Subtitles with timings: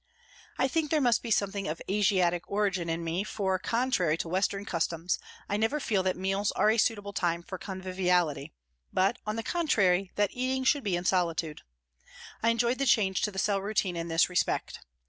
[0.57, 3.59] I think there must be something of Asiatic origin FROM THE CELLS 183 in me,
[3.59, 3.59] for,
[3.99, 8.51] contrary to Western customs, I never feel that meals are a suitable time for conviviality,
[8.91, 11.61] but, on the contrary, that eating should be in solitude.
[12.41, 14.79] I enjoyed the change to the cell routine in this respect.